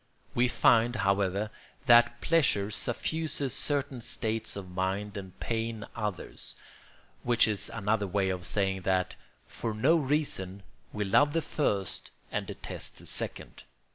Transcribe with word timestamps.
We 0.33 0.47
find, 0.47 0.95
however, 0.95 1.51
that 1.85 2.21
pleasure 2.21 2.71
suffuses 2.71 3.53
certain 3.53 4.01
states 4.01 4.55
of 4.55 4.67
mind 4.71 5.15
and 5.15 5.39
pain 5.39 5.85
others; 5.95 6.55
which 7.21 7.47
is 7.47 7.69
another 7.71 8.07
way 8.07 8.29
of 8.29 8.43
saying 8.47 8.81
that, 8.81 9.15
for 9.45 9.75
no 9.75 9.95
reason, 9.95 10.63
we 10.91 11.03
love 11.05 11.33
the 11.33 11.41
first 11.43 12.09
and 12.31 12.47
detest 12.47 12.97
the 12.97 13.05
second. 13.05 13.61